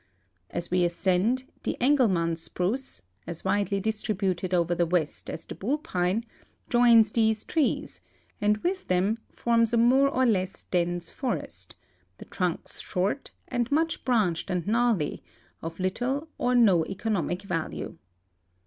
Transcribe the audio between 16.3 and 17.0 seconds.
or no